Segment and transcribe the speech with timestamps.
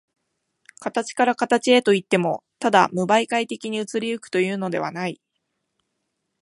[0.79, 5.21] 形から形へといっても、ただ無媒介的に移り行くというのではない。